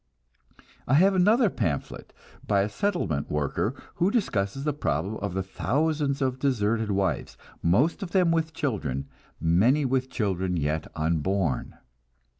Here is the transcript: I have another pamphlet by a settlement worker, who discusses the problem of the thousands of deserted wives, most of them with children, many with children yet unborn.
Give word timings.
I 0.87 0.95
have 0.95 1.13
another 1.13 1.47
pamphlet 1.51 2.11
by 2.47 2.61
a 2.61 2.69
settlement 2.69 3.29
worker, 3.29 3.75
who 3.97 4.09
discusses 4.09 4.63
the 4.63 4.73
problem 4.73 5.17
of 5.17 5.35
the 5.35 5.43
thousands 5.43 6.23
of 6.23 6.39
deserted 6.39 6.89
wives, 6.89 7.37
most 7.61 8.01
of 8.01 8.09
them 8.09 8.31
with 8.31 8.51
children, 8.51 9.07
many 9.39 9.85
with 9.85 10.09
children 10.09 10.57
yet 10.57 10.87
unborn. 10.95 11.77